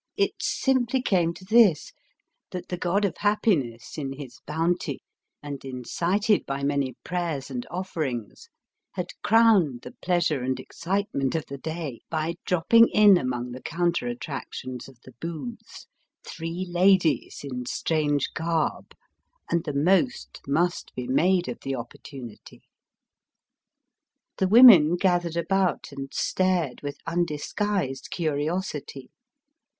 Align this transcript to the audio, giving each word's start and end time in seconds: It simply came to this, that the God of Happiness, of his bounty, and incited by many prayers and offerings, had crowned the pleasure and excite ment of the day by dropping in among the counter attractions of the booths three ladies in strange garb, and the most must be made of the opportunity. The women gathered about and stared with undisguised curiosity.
It 0.17 0.41
simply 0.41 0.99
came 1.03 1.31
to 1.35 1.45
this, 1.45 1.93
that 2.49 2.69
the 2.69 2.77
God 2.77 3.05
of 3.05 3.17
Happiness, 3.17 3.99
of 3.99 4.11
his 4.17 4.39
bounty, 4.47 5.03
and 5.43 5.63
incited 5.63 6.43
by 6.47 6.63
many 6.63 6.95
prayers 7.03 7.51
and 7.51 7.67
offerings, 7.69 8.49
had 8.93 9.09
crowned 9.21 9.83
the 9.83 9.91
pleasure 10.01 10.41
and 10.41 10.59
excite 10.59 11.07
ment 11.13 11.35
of 11.35 11.45
the 11.45 11.59
day 11.59 12.01
by 12.09 12.33
dropping 12.47 12.87
in 12.87 13.15
among 13.15 13.51
the 13.51 13.61
counter 13.61 14.07
attractions 14.07 14.89
of 14.89 14.97
the 15.01 15.13
booths 15.21 15.85
three 16.27 16.65
ladies 16.67 17.41
in 17.43 17.67
strange 17.67 18.31
garb, 18.33 18.95
and 19.51 19.65
the 19.65 19.71
most 19.71 20.41
must 20.47 20.95
be 20.95 21.05
made 21.05 21.47
of 21.47 21.59
the 21.61 21.75
opportunity. 21.75 22.63
The 24.39 24.47
women 24.47 24.95
gathered 24.95 25.37
about 25.37 25.91
and 25.91 26.11
stared 26.11 26.81
with 26.81 26.97
undisguised 27.05 28.09
curiosity. 28.09 29.11